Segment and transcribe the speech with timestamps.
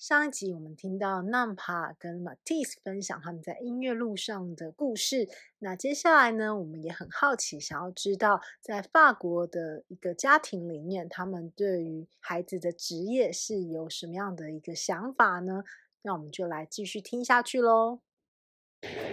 [0.00, 5.28] 上一集我们听到 Nampa 跟 Matisse 分享他们在音乐路上的故事。
[5.58, 15.64] 那接下来呢，我们也很好奇，想要知道在法国的一个家庭里面，他们对于孩子的职业是有什么样的一个想法呢？
[16.00, 17.98] 那我们就来继续听下去喽。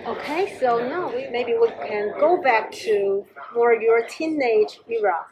[0.06, 5.28] Okay, so now we, maybe we can go back to more your teenage era,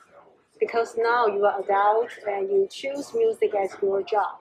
[0.59, 4.39] because now you are adult and you choose music as your job.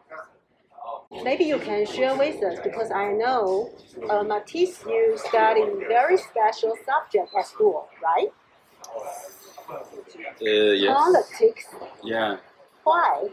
[1.23, 3.71] Maybe you can share with us because I know
[4.09, 8.33] uh, Mathis, you study very special subject at school, right?
[9.71, 10.97] Uh, yes.
[10.97, 11.67] Politics.
[12.03, 12.39] Yeah.
[12.83, 13.29] Why?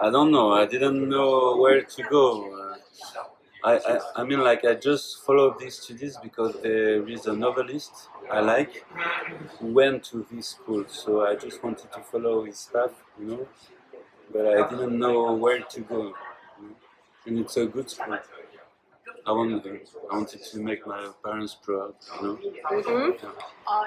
[0.00, 0.52] I don't know.
[0.52, 2.52] I didn't know where to go.
[2.52, 2.76] Uh,
[3.64, 8.08] I, I, I mean, like, I just followed these studies because there is a novelist
[8.30, 8.84] I like
[9.58, 10.84] who went to this school.
[10.88, 13.48] So I just wanted to follow his path, you know.
[14.32, 16.14] But I didn't know where to go.
[17.26, 18.18] And it's a good school.
[19.26, 19.64] I wanted,
[20.10, 22.38] I wanted to make my parents proud, you know.
[22.70, 23.26] Mm-hmm.
[23.66, 23.84] Uh,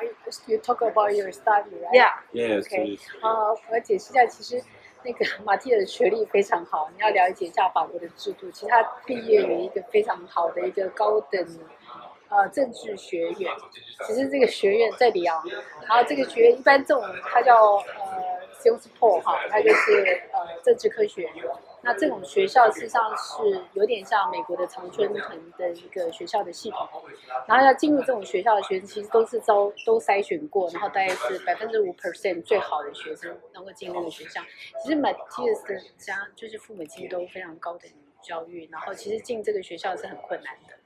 [0.48, 1.94] you talk about your study, right?
[1.94, 2.10] Yeah.
[2.34, 2.98] Yeah, Okay.
[3.22, 4.64] 啊、我解释一下，其实
[5.04, 8.50] 那个马蒂尔的学历非常好，你要了解一下法国的制度。
[8.50, 11.60] 其实他毕业于一个非常好的一个高等
[12.30, 13.52] 呃政治学院，
[14.08, 15.44] 其实这个学院在里昂，
[15.88, 20.02] 然后这个学院一般这种它叫呃 s i n s p o 哈，它就是
[20.34, 21.30] 呃政治科学。
[21.88, 26.86] 那这种学校事实上是有点像美国的常春藤的一个学校的系统，
[27.48, 34.42] 然后要进入这种学校的学生，其实都是招都筛选过，然后大概是百分之五 percent 最好的学生能够进那个学校。
[34.84, 37.90] 其实 Matthias 的家就是父母亲都非常高等
[38.22, 40.77] 教育，然后其实进这个学校是很困难的。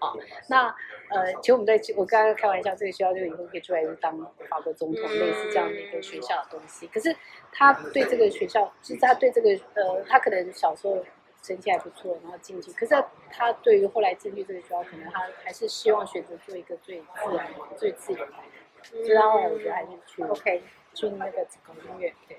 [0.00, 0.12] 啊，
[0.48, 0.74] 那
[1.10, 4.18] 呃，其实我们在我刚刚开玩笑，这个学校就以后可以出来就当
[4.48, 6.86] 法国总统，类似这样的一个学校的东西。
[6.88, 7.14] 可是
[7.52, 11.04] 他对这个学校，就是他对这个呃，他可能小时候
[11.42, 18.34] 成绩还不错，然后进去，可是他他对于后来进去这个学校，可能他还是希望选择做一个最自然、最自由的人。
[18.82, 20.60] 所以他后来我觉得还是去 Okay.
[20.94, 22.38] 去那个搞音乐，对。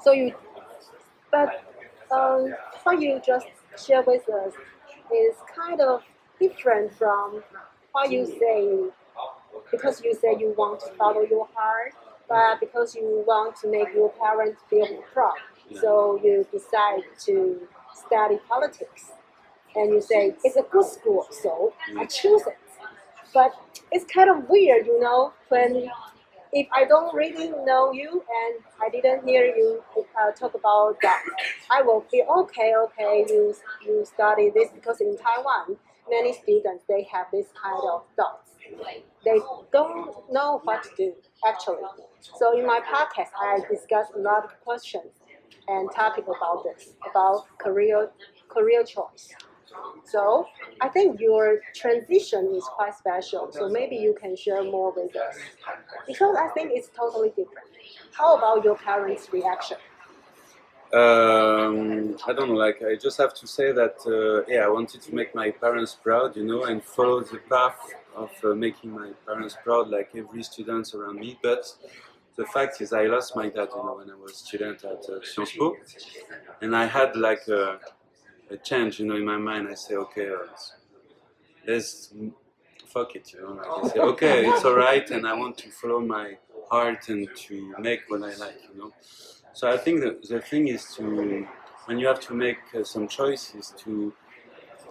[0.00, 0.32] So you,
[1.30, 1.48] but
[2.10, 2.54] um,
[2.84, 4.54] what you just share with us
[5.10, 6.02] is kind of
[6.40, 7.42] different from
[7.92, 8.90] what you say,
[9.70, 11.92] because you say you want to follow your heart,
[12.28, 15.34] but because you want to make your parents feel proud,
[15.80, 19.12] so you decide to study politics,
[19.74, 22.58] and you say it's a good school, so I choose it.
[23.34, 23.52] But
[23.92, 25.90] it's kind of weird, you know, when
[26.52, 31.22] if I don't really know you and I didn't hear you uh, talk about that,
[31.70, 33.54] I will feel okay, okay, you
[33.84, 35.76] you study this because in Taiwan,
[36.08, 38.52] many students they have this kind of thoughts.
[39.24, 39.38] They
[39.72, 41.14] don't know what to do
[41.46, 41.82] actually.
[42.38, 45.12] So in my podcast, I discuss a lot of questions
[45.68, 48.10] and topic about this about career
[48.48, 49.32] career choice.
[50.04, 50.46] So
[50.80, 53.50] I think your transition is quite special.
[53.52, 55.36] So maybe you can share more with us
[56.06, 57.68] because I think it's totally different.
[58.12, 59.78] How about your parents' reaction?
[60.96, 62.60] Um, I don't know.
[62.66, 65.94] Like I just have to say that uh, yeah, I wanted to make my parents
[66.06, 67.78] proud, you know, and follow the path
[68.14, 71.38] of uh, making my parents proud, like every student around me.
[71.42, 71.64] But
[72.36, 75.20] the fact is, I lost my dad, you know, when I was student at uh,
[75.22, 75.76] Sciences Po,
[76.62, 77.78] and I had like a,
[78.50, 79.68] a change, you know, in my mind.
[79.68, 80.46] I say, okay, uh,
[81.66, 82.14] let's
[82.86, 83.52] fuck it, you know.
[83.52, 86.38] Like I say, okay, it's alright, and I want to follow my
[86.70, 88.92] heart and to make what I like, you know.
[89.56, 91.46] So I think that the thing is to,
[91.86, 94.12] when you have to make uh, some choices, to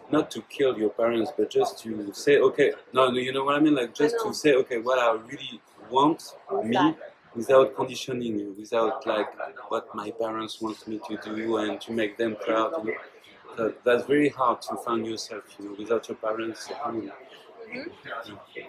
[0.10, 3.56] not to kill your parents, but just to say, okay, no, no, you know what
[3.56, 3.76] I mean?
[3.76, 5.62] Like just to say, okay, what I really
[5.92, 6.24] want,
[6.64, 6.96] me,
[7.36, 9.30] without conditioning you, without like
[9.70, 12.74] what my parents want me to do and to make them proud.
[12.84, 12.98] You know?
[13.58, 16.68] that, that's very hard to find yourself, you know, without your parents.
[16.72, 17.14] opinion.
[18.54, 18.66] 对，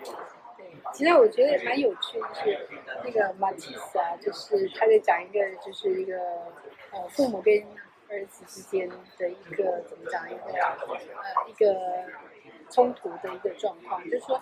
[0.93, 2.69] 其实我觉得也蛮有趣的是，
[3.05, 6.17] 那个马蒂斯啊，就是他在讲一个，就是一个
[6.93, 7.55] 呃父母跟
[8.09, 11.75] 儿子之间的一个怎么讲一个呃一个
[12.71, 14.41] 冲突的一个状况，就是说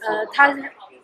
[0.00, 0.54] 呃他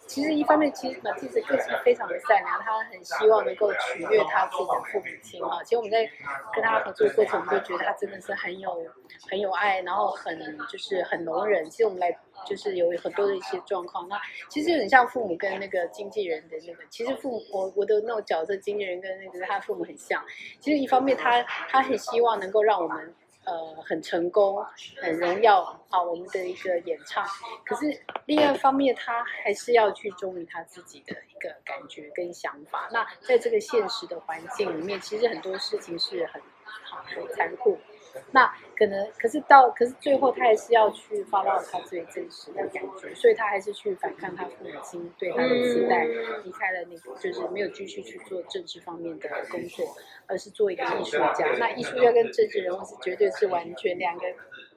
[0.06, 5.62] 其实一方面，其实马蒂斯个性非常的善良，他很希望能够取悦他自己的父母亲啊。
[5.62, 6.05] 其实我们在
[6.53, 8.85] 跟他合作过程，我们都觉得他真的是很有
[9.31, 10.37] 很有爱，然后很
[10.67, 11.65] 就是很容忍。
[11.71, 12.11] 其实我们来
[12.47, 20.25] 就是有很多的一些状况，那其实很像父母跟那个经纪人的那个，其实父母我我的那种角色，经纪人跟那个他父母很像。
[20.59, 23.15] 其实一方面他他很希望能够让我们
[23.45, 24.65] 呃很成功、
[25.01, 27.27] 很荣耀啊我们的一个演唱，
[27.65, 32.89] 可是另外一方面他还是要去忠于他自己的一个感觉跟想法。
[32.93, 36.41] 那在这个现实的环境里面，其实很多事情是很
[36.85, 37.79] 好很残酷。
[38.33, 38.47] 那
[38.77, 46.05] 可能，可是到，可是最后他还是要去 follow 他最真实的感觉，所以他还是去反抗他父母亲对他的期待，
[46.45, 49.87] 离开了那个，就是没有继续去做政治方面的工作，
[50.27, 51.47] 而是做一个艺术家。
[51.59, 54.25] 那艺术家跟政治人物是绝对是完全两个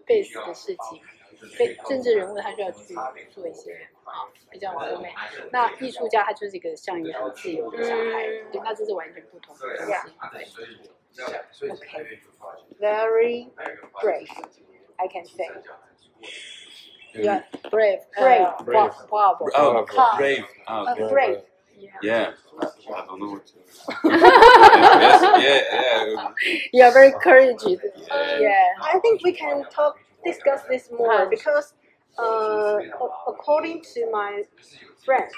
[0.06, 1.02] base 的事情。
[1.58, 2.96] 非政治人物他就要去
[3.30, 3.74] 做一些
[4.06, 5.14] 啊比较完美，
[5.52, 10.90] 那艺术家他就是一个像一个很自由的小孩，对，那这是完全不同的东西。
[11.64, 12.20] Okay,
[12.80, 13.50] very
[14.02, 14.28] brave,
[15.00, 15.48] I can say.
[17.16, 18.42] Yeah, brave, Brave.
[18.42, 18.92] uh, Brave.
[19.12, 20.18] wow, wow, Oh, Car.
[20.18, 20.44] brave.
[20.68, 21.42] Ah, Uh, brave.
[21.78, 21.90] yeah.
[22.02, 22.32] yeah.
[22.96, 23.54] I don't know what to.
[24.10, 25.62] yes, yeah,
[26.16, 26.30] yeah.
[26.74, 27.80] You are very courageous.
[28.40, 28.66] Yeah.
[28.82, 31.74] I think we can talk, discuss this more because,
[32.18, 34.44] uh, a- according to my
[35.06, 35.34] friends,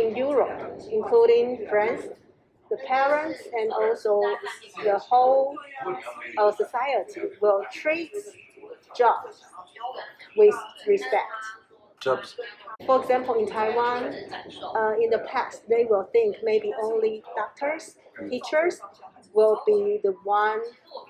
[0.00, 2.02] in Europe, including France,
[2.70, 4.20] the parents and also
[4.84, 5.56] the whole
[6.36, 8.12] uh, society will treat
[8.96, 9.42] jobs
[10.36, 10.54] with
[10.86, 11.32] respect.
[12.00, 12.36] Jobs.
[12.86, 14.14] For example, in Taiwan,
[14.76, 17.96] uh, in the past, they will think maybe only doctors,
[18.30, 18.80] teachers
[19.32, 20.60] will be the one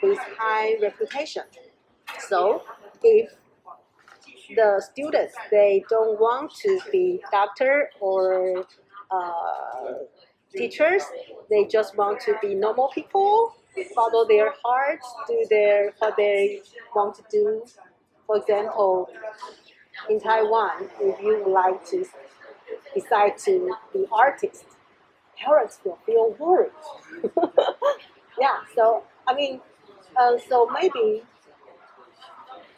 [0.03, 1.43] with high reputation.
[2.21, 2.63] So,
[3.03, 3.31] if
[4.55, 8.65] the students they don't want to be doctor or
[9.11, 9.93] uh,
[10.55, 11.03] teachers,
[11.51, 13.55] they just want to be normal people,
[13.95, 16.63] follow their hearts, do their what they
[16.95, 17.65] want to do.
[18.27, 19.09] For example,
[20.09, 22.05] in Taiwan, if you would like to
[22.95, 24.65] decide to be artist,
[25.37, 26.71] parents will feel worried.
[28.41, 29.61] yeah, so I mean,
[30.17, 31.23] uh, so maybe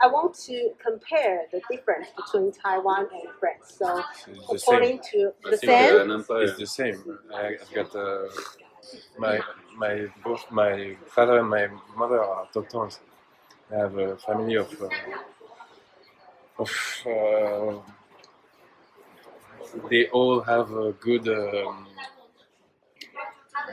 [0.03, 3.77] I want to compare the difference between Taiwan and France.
[3.79, 4.59] So It's the same.
[4.59, 6.25] according to the think, same.
[6.43, 7.19] It's the same.
[7.35, 8.29] I, I've got uh,
[9.19, 9.41] my
[9.77, 13.01] my both my father and my mother are doctors.
[13.73, 14.89] I have a family of uh,
[16.61, 17.79] Oof, uh,
[19.91, 21.29] they all have a good.
[21.29, 21.89] Um,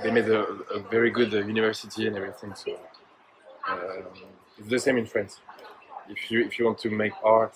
[0.03, 0.43] they made a,
[0.75, 2.53] a very good uh, university and everything.
[2.55, 2.79] So
[3.69, 4.05] um,
[4.57, 5.39] it's the same in France.
[6.09, 7.55] If you if you want to make art,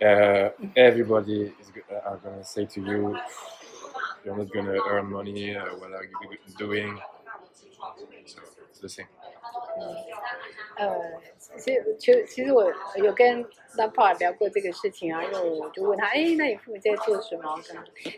[0.00, 3.16] uh, everybody is go- are gonna say to you,
[4.24, 5.54] "You're not gonna earn money.
[5.78, 6.98] What are you doing?"
[8.26, 9.08] So it's the same.
[10.76, 11.20] 呃，
[11.58, 13.44] 其实其实其实我有跟
[13.76, 17.60] Napa 聊过这个事情啊，因为我就问他，哎，那你父母在做什么？
[17.64, 17.76] 跟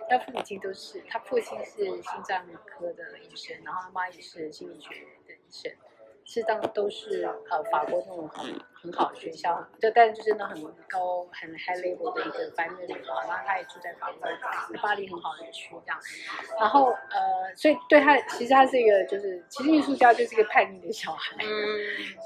[0.08, 4.90] 他父母亲都是，他父亲是心脏科的医生，然后他妈也是心理学
[5.26, 5.72] 的医生，
[6.32, 14.20] 是当都是呃法国那种很很好的学校，就但是就是那很高很 high level 的一个 family 啊，然后他也住在法国
[14.80, 16.00] 巴黎很好的区这样，
[16.60, 21.46] 然后呃，所以对他其实他是一个就是其实艺术家就是一个叛逆的小孩，嗯。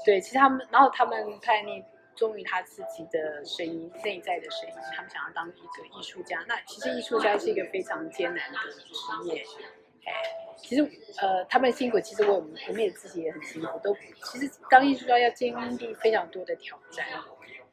[0.05, 1.83] 对，其实他们，然后他们叛逆，
[2.15, 6.45] 忠于他自己的声音，内在的声音，他们想要当一个艺术家。
[6.47, 8.93] 那其实艺术家是一个非常艰难的职
[9.25, 9.45] 业，哎，
[10.57, 10.81] 其实
[11.21, 17.05] 呃，他们辛苦，其实我们我们也自己也很辛苦，都其实当艺术家要经历非常多的挑战。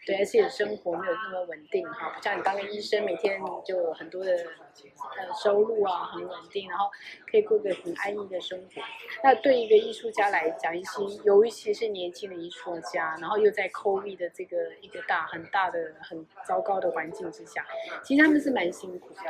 [0.05, 6.91] 对，而且生活没有那么稳定哈，不像你当个医生，每天就有很多的呃收入啊，很稳定，然后
[7.31, 8.83] 可以过个很安逸的生活。
[9.23, 10.91] 那对一个艺术家来讲，一些
[11.25, 17.65] 尤其是年轻的艺术家，然后又在 COVID 的这个一个大很大的很糟糕的环境之下，
[18.03, 19.21] 其实他们是蛮辛苦的。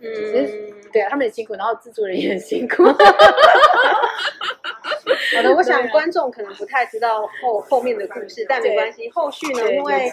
[0.00, 2.84] 嗯，对啊，他们很辛苦，然后制作人也很辛苦。
[5.36, 10.10] 好的，我想观众可能不太知道后后面的故事，但没关系，后续呢，因为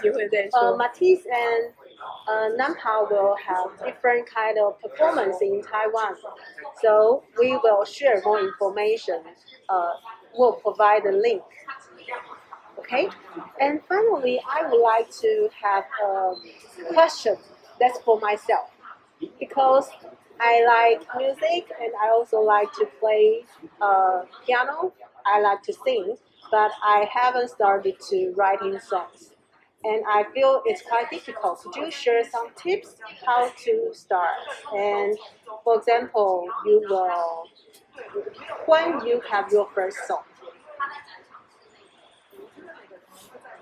[0.52, 1.72] 呃，Mathis and
[2.28, 2.50] 呃
[3.10, 6.16] will have different kind of performance in Taiwan,
[6.82, 9.22] so we will share more information.
[9.68, 9.98] 呃
[10.34, 11.44] ，will uh, provide the link.
[12.78, 13.10] Okay,
[13.60, 17.38] and finally, I would like to have a question
[17.80, 18.70] that's for myself.
[19.40, 19.90] Because
[20.38, 23.46] I like music and I also like to play
[23.80, 24.92] uh, piano.
[25.26, 26.18] I like to sing,
[26.52, 29.32] but I haven't started to writing songs
[29.84, 31.60] and I feel it's quite difficult.
[31.62, 34.38] Could you share some tips how to start?
[34.74, 35.18] And
[35.64, 37.50] for example, you will
[38.66, 40.24] when you have your first song.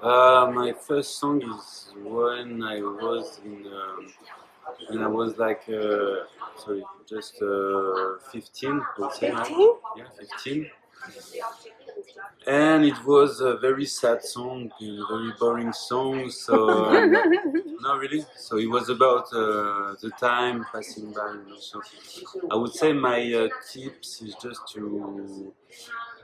[0.01, 4.13] Uh, my first song is when I was in um,
[4.89, 9.75] when I was like uh, sorry just uh, 15 I would say 15?
[9.96, 10.72] yeah 15
[12.48, 17.24] and it was a very sad song a very boring song so um,
[17.81, 21.81] not really so it was about uh, the time passing by you know, so
[22.51, 25.53] I would say my uh, tips is just to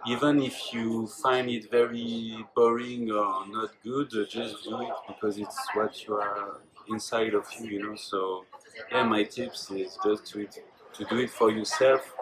[0.07, 5.37] even if you find it very boring or not good, uh, just do it because
[5.37, 6.57] it's what you are
[6.89, 7.95] inside of you, you know.
[7.95, 8.45] So,
[8.91, 10.63] yeah, my tips is just to it,
[10.95, 12.13] to do it for yourself.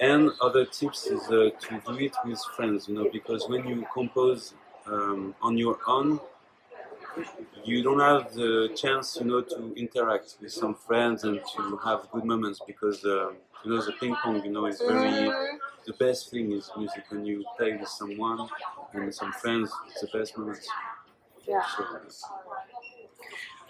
[0.00, 3.84] And other tips is uh, to do it with friends, you know, because when you
[3.92, 4.54] compose
[4.86, 6.20] um, on your own,
[7.64, 12.08] you don't have the chance, you know, to interact with some friends and to have
[12.12, 13.30] good moments because, uh,
[13.64, 15.30] you know, the ping pong, you know, is very
[15.86, 17.04] the best thing is music.
[17.08, 18.46] When you play with someone
[18.92, 20.68] and with some friends it's the best moments.
[21.46, 21.62] Yeah.
[21.76, 21.84] so,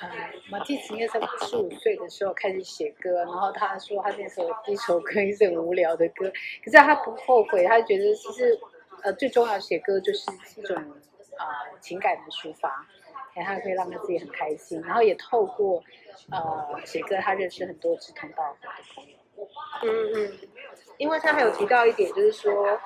[0.00, 0.08] 呃，
[0.50, 6.30] 马蒂斯应该在十五岁的时候开始写歌，然后他说他那首第一首歌也是很无聊的歌，
[6.64, 8.58] 可是他不后悔，他觉得其实
[9.02, 11.44] 呃最重要写歌就是一种呃
[11.80, 12.86] 情感的抒发，
[13.34, 15.82] 然后可以让他自己很开心，然后也透过
[16.30, 19.16] 呃写歌，他认识很多志同道合的朋友。
[19.82, 20.38] 嗯嗯，
[20.96, 22.78] 因为他还有提到一点，就是说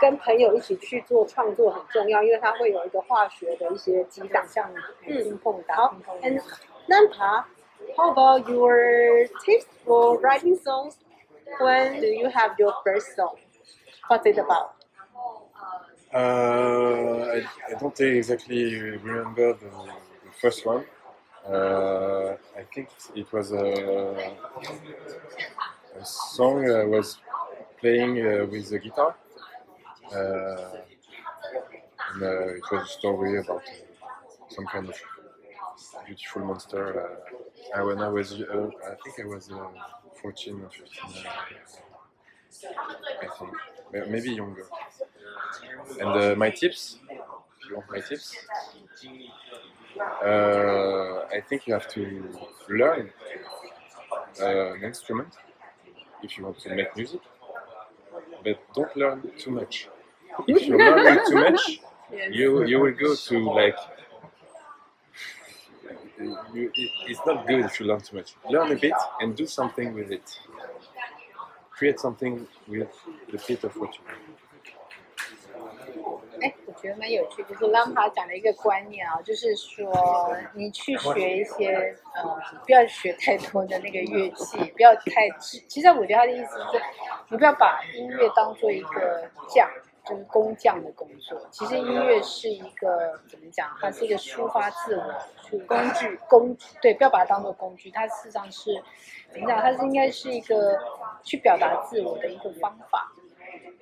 [0.00, 4.46] 跟朋友一起去做创作很重要，因为它会有一个化学的一些激荡。
[4.46, 4.70] 像
[5.06, 6.40] 嗯乒乓打，and。
[6.88, 7.44] Nampa,
[7.96, 10.96] how about your tips for writing songs?
[11.60, 13.36] When do you have your first song?
[14.08, 14.72] What's it about?
[16.12, 20.84] Uh, I, I don't exactly remember the, the first one.
[21.48, 24.34] Uh, I think it was a,
[26.00, 27.20] a song I was
[27.80, 29.14] playing uh, with the guitar.
[30.14, 30.82] Uh,
[32.12, 33.72] and uh, it was a story about uh,
[34.48, 34.94] some kind of
[36.06, 37.18] beautiful monster.
[37.74, 39.68] Uh, I, when I was, uh, I think I was uh,
[40.20, 41.24] 14 or 15.
[41.24, 41.30] Uh,
[43.22, 44.66] I think maybe younger.
[46.00, 48.36] And my tips, if you want my tips,
[51.34, 52.28] I think you have to
[52.68, 53.10] learn
[54.40, 55.34] an instrument
[56.22, 57.20] if you want to make music,
[58.44, 59.88] but don't learn too much
[60.47, 61.81] If you learn too much,
[62.31, 63.77] you you will go to like
[66.53, 68.35] you, it, it's not good if you learn too much.
[68.49, 70.39] Learn a bit and do something with it.
[71.71, 72.89] Create something with
[73.31, 74.17] the bit of what you learn.
[76.39, 85.27] 哎，我觉得蛮有趣，就是拉姆帕讲了一个观念啊，就是说你去学一些呃，不要学太多的那个乐器，不要太。
[85.39, 86.79] 其实我觉得他的意思是，
[87.29, 89.67] 你不要把音乐当做一个匠，
[90.04, 91.40] 就是工匠的工作。
[91.50, 93.70] 其实音乐是一个怎么讲？
[93.80, 98.82] 它是一个抒发自我去工具，工对，不要把它当做工具，它事实上是
[99.30, 99.60] 怎么讲？
[99.60, 100.78] 它是应该是一个
[101.22, 103.12] 去表达自我的一个方法。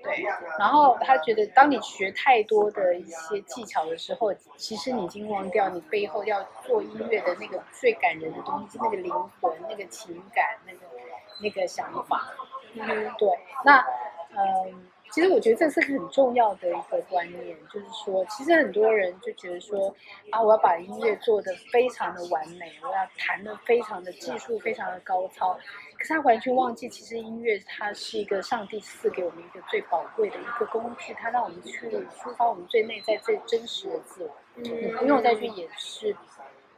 [0.02, 0.24] 对，
[0.58, 10.78] 然后他觉得，当你学太多的一些技巧的时候，其实你已经忘掉你背后要做音乐的那个最感人的东西，那个灵魂、那个情感、那个
[11.42, 12.32] 那个想法。
[12.72, 12.86] 嗯，
[13.18, 13.28] 对。
[13.62, 13.84] 那，
[14.30, 19.94] 嗯，其实我觉得这是很重要的一个观念，就是说，其实很多人就觉得说，
[20.30, 25.58] 啊，我要把音乐做得非常的完美，我要弹得非常的技术非常的高超。
[25.98, 34.30] 可是他完全忘记，其实音乐它是一个上帝赐给我们一个最宝贵的一个工具，它让我们去抒发我们最内在最真实的自我。
[34.56, 36.16] 嗯，你不用再去掩饰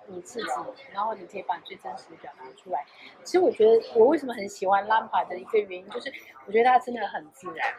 [0.07, 0.47] 你自己，
[0.93, 2.85] 然后你可以把最真实的表达出来。
[3.25, 6.13] 其实我觉得我为什么很喜欢拉法的一个原因，就是
[6.47, 7.75] 我觉得他真的很自然，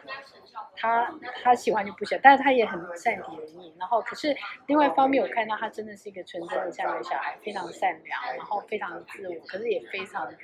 [0.76, 1.12] 他
[1.42, 3.74] 他喜欢就不喜欢，但是他也很善解人意。
[3.78, 10.36] 然后可是另外一方面，我看到他真的是一个纯真的像个小孩，非常善良，然后非常自我，可是也非常的。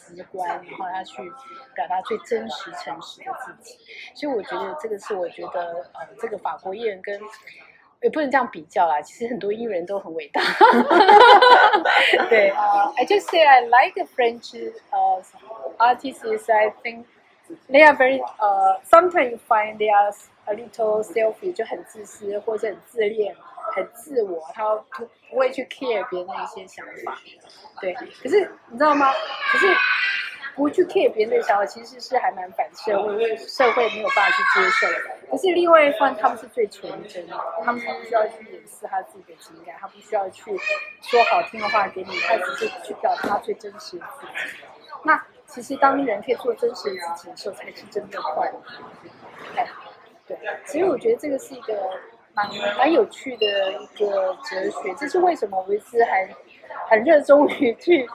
[0.00, 1.20] 直观，然后他去
[1.74, 3.78] 表达最真实、诚实的自己，
[4.14, 7.20] 所以我觉得这个是我觉得呃，这个法国艺人跟
[8.02, 9.00] 也不能这样比较啦。
[9.00, 10.40] 其实很多艺人都很伟大。
[12.28, 14.54] 对啊，I just say I like French
[14.90, 15.22] uh
[15.78, 16.50] artists.
[16.52, 17.04] I think
[17.68, 20.12] they are very uh sometimes you find they are
[20.46, 23.34] a little selfish，就很自私或者很自恋。
[23.74, 27.18] 很自我，他不不会去 care 别人的一些想法，
[27.82, 27.92] 对。
[27.92, 29.12] 可是你知道吗？
[29.52, 29.66] 可是
[30.58, 35.16] 不去 care 别人的想法，其实是还蛮反社会，为社会没有办法去接受的。
[35.30, 40.50] 可是另外一方，他们是最纯真的，他们不需要去掩饰他自己的情感，他不需要去
[41.00, 44.32] 说好听的话给你，他只是去表达他最真实的自己。
[45.04, 49.64] 那其实当人可以做真实的自己的时候，才是真的快乐。
[50.26, 51.74] 对，所以我觉得这个是一个。
[52.34, 56.28] 蛮蛮有趣的一个哲学，这是为什么我一直很
[56.88, 58.08] 很热衷于去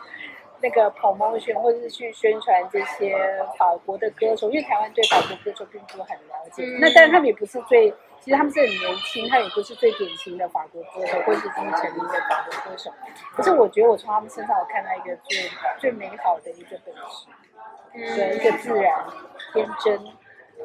[0.63, 3.13] 那个跑猫选，或者是去宣传这些
[3.59, 6.63] 法国的歌手，因为台湾对法国歌手并不是很了解。
[6.79, 7.89] 那但是他们也不是最，
[8.21, 12.89] 其实他们是很年轻，他也不是最典型的法国歌手，或是已经成名的法国歌手。
[13.35, 15.37] 可是我觉得我从他们身上我看到一个最
[15.79, 19.05] 最美好的一个本质，对，一个自然、
[19.53, 19.99] 天真、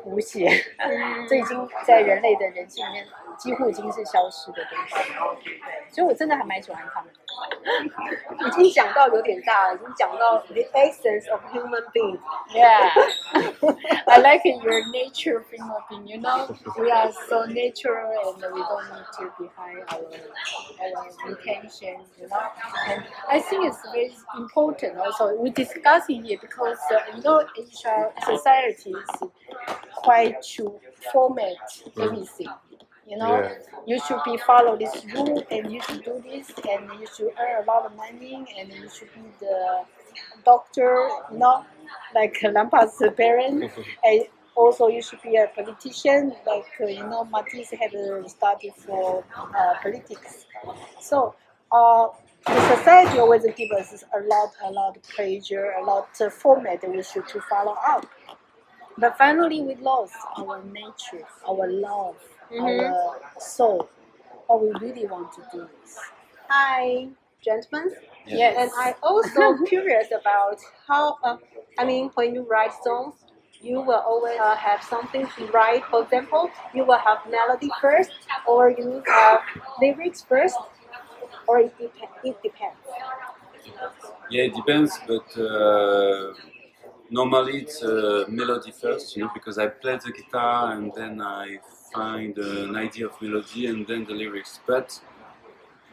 [0.05, 0.49] 无邪，
[1.29, 3.05] 这已经在人类的人性里面。
[3.38, 4.96] 几乎已经是消失的东西，
[5.44, 7.12] 对，所以我真的还蛮喜欢他们。
[8.46, 12.92] 已经讲到有点大了，已经讲到 the essence of human being。Yeah,
[14.06, 16.06] I like your nature of human being.
[16.06, 16.48] You know,
[16.78, 20.06] we are so natural and we don't need to behind our
[20.80, 22.06] our intention.
[22.20, 22.40] You know,
[22.88, 25.00] and I think it's very important.
[25.00, 29.30] Also, we discussing it because uh, you know, Asia society is
[29.96, 30.80] quite to
[31.12, 31.58] format
[32.00, 32.50] everything.
[33.09, 33.55] You know, yeah.
[33.87, 37.63] you should be follow this rule, and you should do this, and you should earn
[37.63, 39.85] a lot of money, and you should be the
[40.45, 41.67] doctor, not
[42.15, 43.73] like Lampa's parent,
[44.05, 47.93] and also you should be a politician, like uh, you know, Mathis had
[48.29, 50.45] studied for uh, politics.
[51.01, 51.35] So,
[51.73, 52.09] uh,
[52.45, 56.83] the society always gives us a lot, a lot of pressure, a lot of format
[56.83, 58.07] that we should to follow up.
[58.99, 62.17] But finally, we lost our nature, our love
[62.53, 62.95] mm-hmm.
[62.95, 63.89] our soul,
[64.47, 65.97] what we really want to do is.
[66.49, 67.09] Hi,
[67.45, 67.95] gentlemen.
[68.27, 68.57] Yes.
[68.59, 71.19] And I also curious about how.
[71.23, 71.37] Uh,
[71.79, 73.15] I mean, when you write songs,
[73.61, 75.85] you will always uh, have something to write.
[75.87, 78.11] For example, you will have melody first,
[78.47, 79.41] or you have
[79.81, 80.57] lyrics first,
[81.47, 82.79] or it, dep- it depends.
[84.31, 86.35] Yeah, it depends, but uh,
[87.11, 91.59] normally it's uh, melody first, you know, because I play the guitar and then I
[91.94, 94.60] find an idea of melody and then the lyrics.
[94.66, 95.00] But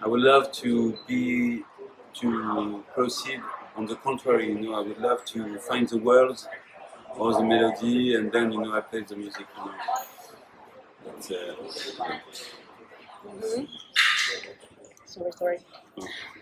[0.02, 1.64] I would love to be
[2.14, 3.40] to proceed
[3.76, 4.48] on the contrary.
[4.48, 6.48] You know, I would love to find the words
[7.16, 9.46] or the melody, and then you know I play the music.
[9.56, 9.72] You know,
[11.04, 11.54] That's, uh,
[13.26, 13.64] mm-hmm.
[15.06, 15.59] Sorry, sorry.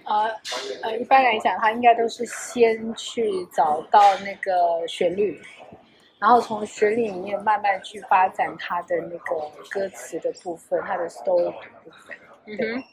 [0.04, 0.30] 呃
[0.82, 5.40] 呃，一般来讲，他应该都是先去找到那个旋律，
[6.22, 11.52] 然后从旋律里面慢慢去发展它的那个歌词的部分，它的 story
[11.84, 12.16] 部分。
[12.46, 12.84] 嗯哼。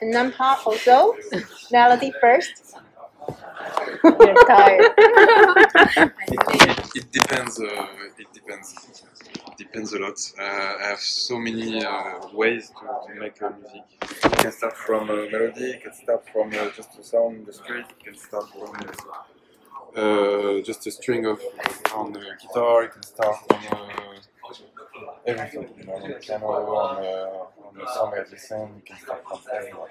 [0.00, 1.14] And Nampa also.
[1.70, 2.76] Melody first.
[4.04, 4.92] You're tired.
[6.28, 6.40] It,
[6.94, 7.58] it depends.
[7.58, 7.86] Uh,
[8.18, 8.74] it depends.
[9.48, 10.18] It depends a lot.
[10.38, 13.84] Uh, I have so many uh, ways to, to make uh, music.
[14.02, 15.70] It can start from a melody.
[15.72, 17.86] It can start from uh, just a sound in the street.
[17.88, 18.74] It can start from
[19.96, 21.40] uh, just a string of
[21.94, 22.84] on the guitar.
[22.84, 24.20] It can start on uh,
[25.26, 25.68] everything.
[25.78, 28.68] You know, on the piano, on, uh, on the song I listen.
[28.78, 29.90] It can start from everywhere.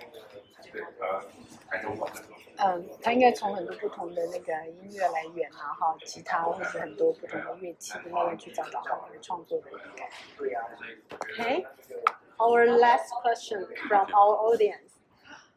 [2.57, 10.07] 嗯，他应该从很多不同的那个音乐来源啊，哈，吉他或者很多不同的乐器，慢慢去找到他们的创作的灵感。
[11.38, 11.65] Okay.
[12.38, 14.91] Our last question from our audience.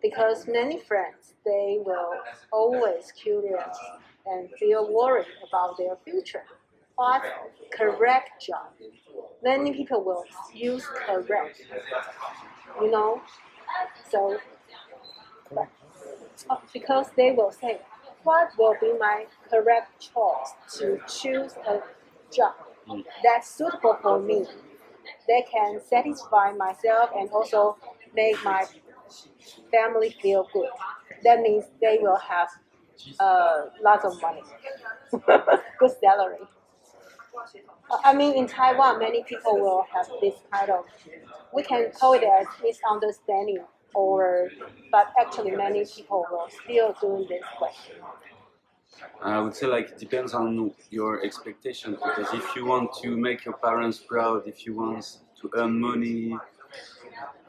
[0.00, 2.20] Because many friends, they will
[2.52, 3.76] always curious
[4.25, 6.43] and feel worried about their future.
[6.95, 7.23] What
[7.73, 8.69] correct job?
[9.43, 11.61] Many people will use correct.
[12.81, 13.21] You know?
[14.09, 14.37] So
[15.53, 15.67] but-
[16.49, 17.81] uh, because they will say,
[18.23, 21.81] what will be my correct choice to choose a
[22.33, 22.53] job
[23.23, 24.45] that's suitable for me?
[25.27, 27.77] They can satisfy myself and also
[28.15, 28.65] make my
[29.71, 30.69] family feel good.
[31.23, 32.49] That means they will have
[33.19, 34.41] uh, lots of money,
[35.79, 36.37] good salary.
[37.89, 40.85] Uh, I mean, in Taiwan, many people will have this kind of,
[41.53, 43.63] we can call it as misunderstanding,
[43.93, 44.49] or,
[44.91, 47.95] but actually, many people will still doing this question.
[49.21, 53.43] I would say like it depends on your expectations because if you want to make
[53.45, 56.37] your parents proud, if you want to earn money,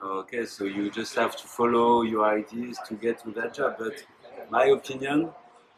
[0.02, 3.76] okay, so you just have to follow your ideas to get to that job.
[3.78, 4.04] But
[4.50, 5.30] my opinion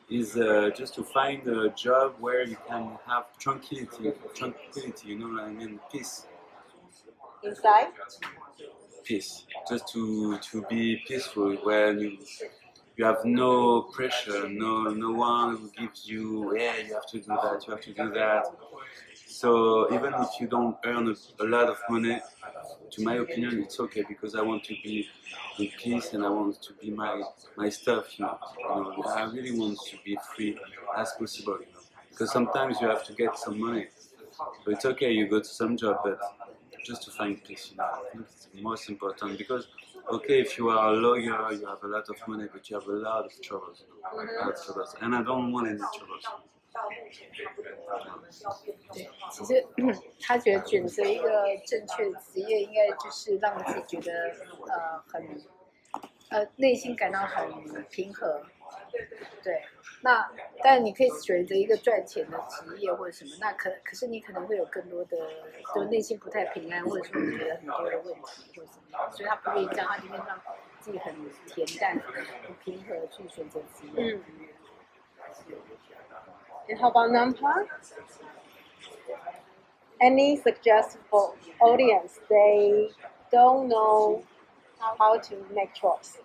[0.08, 5.28] is uh, just to find a job where you can have tranquility, tranquility, you know
[5.28, 6.26] what I mean, peace,
[7.42, 7.92] Inside,
[9.04, 12.18] peace, just to to be peaceful when you
[12.96, 14.72] you have no pressure, no
[15.04, 18.10] no one who gives you, yeah, you have to do that, you have to do
[18.12, 18.44] that.
[19.40, 22.18] So even if you don't earn a, a lot of money,
[22.92, 25.06] to my opinion, it's okay because I want to be
[25.58, 27.22] in peace and I want to be my
[27.54, 28.18] my stuff.
[28.18, 30.58] You know, you know I really want to be free
[30.96, 31.58] as possible.
[31.60, 33.88] You know, because sometimes you have to get some money,
[34.64, 35.12] but it's okay.
[35.12, 36.18] You go to some job, but
[36.82, 37.72] just to find peace.
[37.72, 39.68] You know, it's the most important because
[40.16, 42.88] okay, if you are a lawyer, you have a lot of money, but you have
[42.88, 43.84] a lot of troubles.
[43.84, 46.24] You know, a lot of troubles, and I don't want any troubles.
[48.92, 49.66] 对，其实
[50.20, 54.30] 他觉得选择一个正确的职业，应该就是让自己觉得
[54.68, 55.42] 呃很
[56.30, 58.42] 呃内心感到很平和。
[59.42, 59.62] 对，
[60.02, 60.30] 那
[60.62, 65.16] 但你可以选择一个赚钱的职业或者什么，那可可是你可能会有更多的
[65.74, 70.40] 就内心不太平安，或者说你觉得很多的问题或者什么样，所以他不愿意这样，他宁愿让
[70.80, 71.14] 自己很
[71.46, 71.98] 恬淡、
[72.44, 74.14] 很平和地去选择职业。
[74.14, 74.22] 嗯
[76.68, 77.66] And how about Nampa?
[80.00, 82.18] Any suggestion for audience?
[82.28, 82.90] They
[83.32, 84.22] don't know
[84.98, 86.18] how to make choice.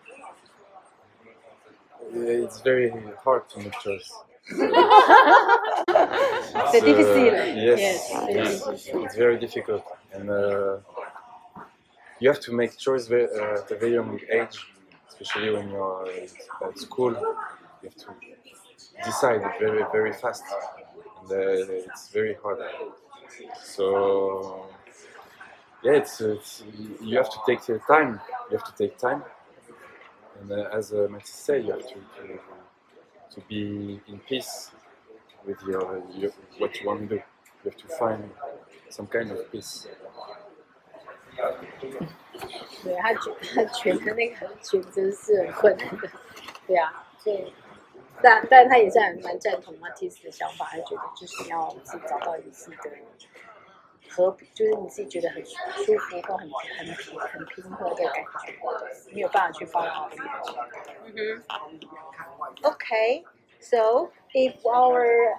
[2.13, 2.91] Yeah, it's very
[3.23, 4.11] hard to make choice.
[6.71, 7.55] C'est It's, uh, difficile.
[7.55, 9.05] yes, Yes, very yes, difficult.
[9.05, 10.77] it's very difficult, and uh,
[12.19, 14.57] you have to make choice ve- uh, at a very young age,
[15.09, 16.09] especially when you're
[16.65, 17.11] at school.
[17.81, 18.07] You have to
[19.04, 20.44] decide very, very fast,
[21.22, 22.58] and uh, it's very hard.
[23.62, 24.66] So
[25.82, 26.62] yeah, it's, it's
[27.00, 28.20] you have to take your time.
[28.50, 29.22] You have to take time,
[30.40, 32.40] and uh, as uh, Mathis said, you have to, to
[33.34, 34.70] to be in peace
[35.44, 37.22] with your, your what you want to do.
[37.64, 38.30] You have to find
[38.88, 39.88] some kind of peace.
[42.82, 46.08] 对他觉他觉得那个选择是很困难的，
[46.66, 47.52] 对啊，所以
[48.21, 52.91] 但但他也是很蛮赞同 Mathis 的想法，他觉得就是要自己找到你自己的
[54.09, 55.55] 和，就是你自己觉得很舒
[55.97, 60.27] 服或很很平很平和的感觉，没有办法去帮到别人。
[61.05, 61.43] 嗯哼。
[62.63, 63.23] Okay,
[63.59, 65.37] so if our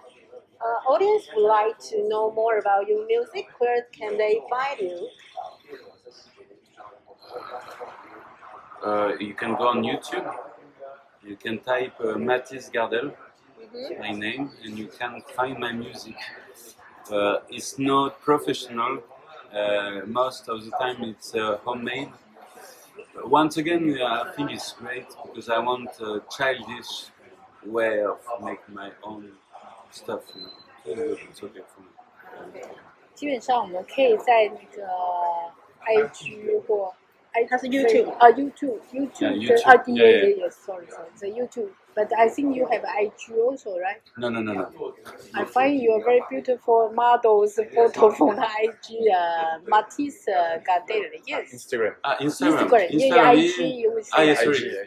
[0.59, 5.09] uh, audience would like to know more about your music, where can they find you?
[8.83, 10.25] Uh, you can go on YouTube
[11.24, 13.14] You can type uh, Mathis Gardel,
[14.00, 16.16] my name, and you can find my music.
[17.12, 19.04] Uh, it's not professional.
[19.54, 22.12] Uh, most of the time, it's uh, homemade.
[23.14, 27.08] But once again, uh, I think it's great because I want a childish
[27.66, 29.32] way of making my own
[29.92, 30.22] stuff.
[30.86, 31.16] You know.
[31.16, 31.88] So It's okay for me.
[33.18, 34.88] 基本上我们可以在那个
[35.88, 36.94] IG 或
[37.35, 38.17] I, YouTube.
[38.21, 38.81] Uh, YouTube.
[38.93, 39.21] YouTube.
[39.21, 39.67] Yeah, YouTube.
[39.67, 41.09] Uh, yeah, yeah, yeah, Sorry, sorry.
[41.19, 44.01] The YouTube but I think you have IG also, right?
[44.17, 44.95] No, no, no, no.
[45.35, 51.03] I find your very beautiful models photo from IG, uh, Mathis uh, Gardel.
[51.15, 51.53] Ah, yes.
[51.53, 51.95] Instagram.
[52.05, 52.69] Uh, Instagram.
[52.69, 52.87] Instagram.
[52.91, 53.59] Yeah, yeah, IG.
[53.83, 54.23] You will see.
[54.23, 54.39] IG,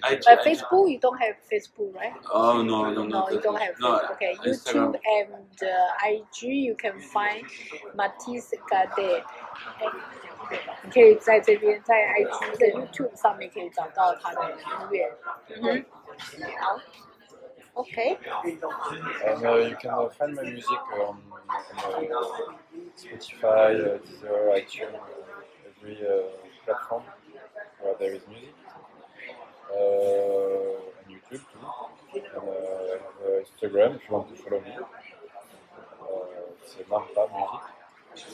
[0.03, 2.13] IG, But Facebook, you don't have Facebook, right?
[2.31, 3.07] Oh no, no, no.
[3.07, 3.75] No, you don't have.
[3.79, 7.43] No, okay, YouTube and uh, IG, you can find
[7.95, 9.21] Mathis Gardel.
[10.83, 14.57] 你可以在这边，在 IG 的 YouTube 上面可以找到他的音
[14.91, 15.11] 乐。
[15.49, 15.85] 嗯哼。
[16.58, 16.80] 好，
[17.74, 18.18] OK，
[19.24, 21.16] And uh, you can uh, find my music on,
[21.48, 22.18] on uh,
[22.96, 24.98] Spotify, uh, Deezer, iTunes,
[25.80, 26.08] every uh,
[26.64, 27.04] platform
[27.80, 28.54] where there is music.
[29.70, 29.76] Uh,
[30.98, 31.62] and YouTube too.
[32.14, 34.72] And uh, I have uh, Instagram if you want to follow me.
[36.02, 37.62] Uh, it's Nampa Music.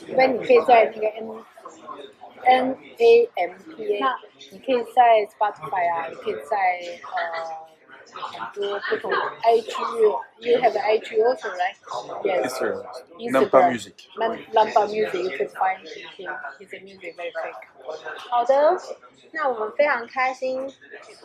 [0.07, 1.45] 那你可以在那个 N
[2.43, 4.01] N A M P A，
[4.51, 6.57] 你可以在 Spotify 啊，你可以在
[7.13, 7.67] 呃
[8.54, 9.12] do people
[10.40, 11.76] You have I G also, right?
[12.24, 12.52] Yes.
[12.52, 12.86] Israel.
[13.20, 13.96] Nampa Music.
[14.18, 16.30] Nampa Music, you can find him.
[16.74, 17.54] a music very quick.
[18.30, 18.78] 好的，
[19.32, 20.68] 那我们非常开心。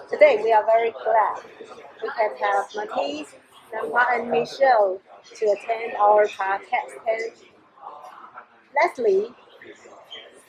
[0.10, 1.42] Today we are very glad
[2.02, 3.36] we can have Mathis,
[3.74, 5.00] Nampa, and Michelle
[5.36, 6.96] to attend our podcast.
[7.06, 7.32] And
[8.76, 9.34] lastly,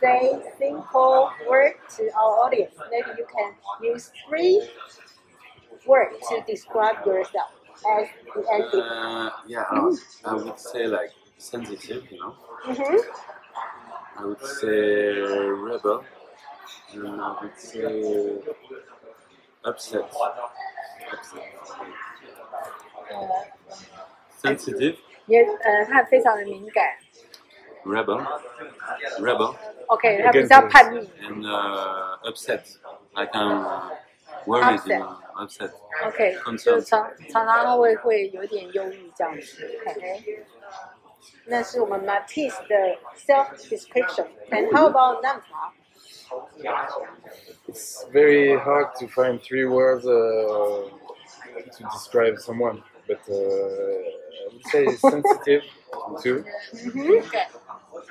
[0.01, 2.75] say simple word to our audience.
[2.91, 4.63] Maybe you can use three
[5.88, 7.52] words to describe yourself
[7.98, 8.80] as the ending.
[8.82, 9.92] Uh, yeah, uh,
[10.26, 12.36] I would say like sensitive, you know.
[12.66, 14.22] Mm-hmm.
[14.22, 16.04] I would say rebel,
[16.94, 18.40] and I would say
[19.66, 20.04] upset.
[21.12, 21.44] upset.
[23.10, 23.28] 呃，
[24.42, 26.86] Sensitive, 也呃，他非常的敏感。
[27.86, 28.26] rebel,
[29.20, 29.56] rebel,
[29.88, 31.00] OK，他比较叛逆。
[31.22, 32.66] and uh, upset.
[33.16, 33.92] Like I'm
[34.48, 35.71] worried, you know, upset.
[36.05, 39.81] OK，就常常常会会有点忧郁这样子。
[39.87, 40.45] OK，
[41.47, 44.27] 那是我们 my piece 的 self description.
[44.51, 45.73] And how about Nampa?
[47.67, 50.89] It's very hard to find three words uh,
[51.77, 55.63] to describe someone, but uh, I would say sensitive
[56.23, 56.45] too.
[56.73, 57.19] Mm -hmm.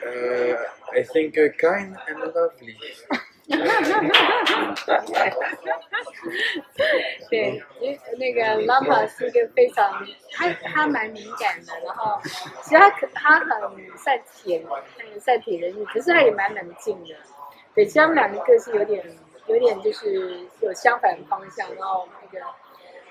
[0.05, 0.55] uh,
[0.99, 2.77] I think uh, kind and lovely.
[7.29, 12.19] 对，因为那个 Lama 是一个非常，他他蛮敏感的，然后
[12.61, 14.61] 其实他可他很善解，
[14.97, 17.15] 很善体人意，可是他也蛮冷静的。
[17.73, 19.01] 对，其实他们两个个性有点
[19.47, 22.45] 有点就是有相反方向，然后那个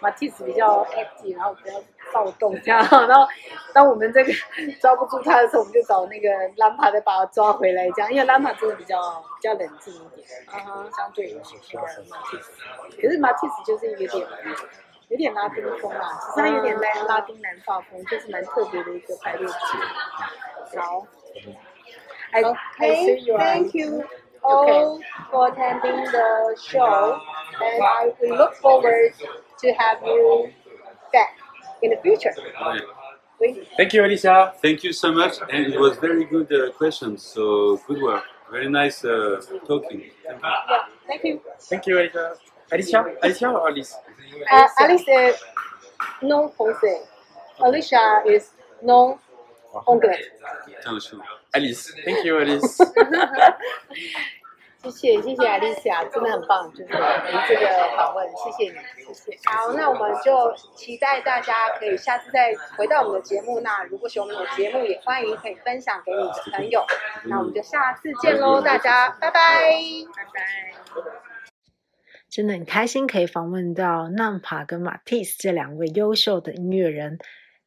[0.00, 3.26] Matisse 比较 active，然后比较暴动 这样，然后
[3.72, 4.32] 当我们这个
[4.80, 8.98] 抓不住他的时候，我们就找那个兰帕再把他抓回来这样，因为兰帕真的比较
[9.36, 11.42] 比较冷静一点，啊、uh，huh, 相对于马
[13.00, 14.26] 可是马蒂斯就是有点
[15.08, 19.54] 有点拉丁风啊，其实他有点拉拉丁南发风，就是蛮特别的一个排列组。
[20.78, 21.06] 好
[22.32, 23.38] ，I ok I see you.
[23.38, 24.04] Thank you.
[24.42, 24.78] Okay.
[24.78, 27.18] All for attending the show,
[27.60, 29.12] and I will look forward
[29.60, 30.50] to have you
[31.12, 31.34] back.
[31.82, 32.32] in the future.
[33.76, 34.54] Thank you, Alicia.
[34.62, 37.22] Thank you so much, and it was very good uh, questions.
[37.22, 38.24] So good work.
[38.50, 40.10] Very nice uh, talking.
[40.26, 40.50] Thank you.
[40.68, 41.40] Yeah, thank you.
[41.60, 42.34] Thank you, Alicia.
[42.72, 43.94] Alicia, Alicia or Alice?
[44.50, 45.36] Uh, Alice is
[46.22, 47.06] non français.
[47.60, 48.50] Alicia is
[48.82, 49.18] non
[49.86, 50.24] anglais.
[51.54, 52.80] Alice, thank you, Alice.
[54.90, 59.38] 谢谢谢谢艾丽西亚，真的很棒，就是您这个访问，谢谢你，谢谢。
[59.44, 63.60] 好，那我们就期待大家可以下次再回到我们的节目。
[63.60, 66.84] 那如果喜欢我们的节目，也欢迎可以分享给你的朋友。
[67.24, 69.72] 那我们就下次见喽，大家拜拜。
[70.14, 71.02] 拜拜。
[72.28, 77.18] 真的很开心可以访问到 Nampa 跟 Matisse 这两位优秀的音乐人，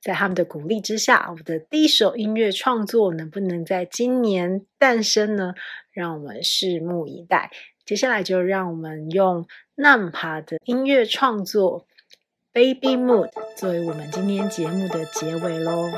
[0.01, 5.53] 在他们的鼓励之下，我的第一首音乐创作能不能在今年诞生呢？
[5.91, 7.51] 让我们拭目以待。
[7.85, 11.87] 接下来就让我们用 Nampa 的音乐创作
[12.53, 15.89] 《Baby Mood》作为我们今天节目的结尾喽。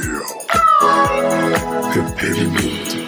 [0.00, 0.22] Feel
[2.16, 3.07] heaviness